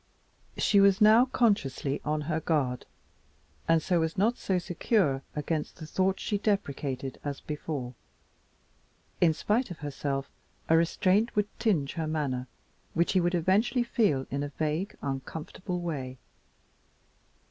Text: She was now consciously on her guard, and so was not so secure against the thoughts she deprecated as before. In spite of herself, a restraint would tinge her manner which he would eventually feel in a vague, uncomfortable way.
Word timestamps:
She 0.57 0.79
was 0.79 0.99
now 0.99 1.25
consciously 1.25 2.01
on 2.03 2.21
her 2.21 2.39
guard, 2.39 2.87
and 3.67 3.83
so 3.83 3.99
was 3.99 4.17
not 4.17 4.35
so 4.35 4.57
secure 4.57 5.21
against 5.35 5.75
the 5.75 5.85
thoughts 5.85 6.23
she 6.23 6.39
deprecated 6.39 7.19
as 7.23 7.39
before. 7.41 7.93
In 9.21 9.31
spite 9.31 9.69
of 9.69 9.77
herself, 9.77 10.27
a 10.69 10.75
restraint 10.75 11.35
would 11.35 11.49
tinge 11.59 11.93
her 11.93 12.07
manner 12.07 12.47
which 12.95 13.13
he 13.13 13.21
would 13.21 13.35
eventually 13.35 13.83
feel 13.83 14.25
in 14.31 14.41
a 14.41 14.49
vague, 14.49 14.95
uncomfortable 15.03 15.79
way. 15.79 16.17